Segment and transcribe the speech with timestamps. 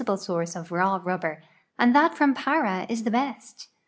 [0.07, 1.37] l source of raw rublxM'.
[1.77, 3.67] and that from Para is the best.